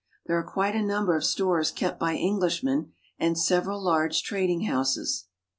There 0.25 0.35
are 0.35 0.41
quite 0.51 0.73
a 0.73 0.81
number 0.81 1.15
of 1.15 1.23
stores 1.23 1.69
kept 1.69 1.99
by 1.99 2.15
Englishmen 2.17 2.93
and 3.19 3.37
several 3.37 3.79
large 3.79 4.23
trading 4.23 4.63
houses. 4.63 5.25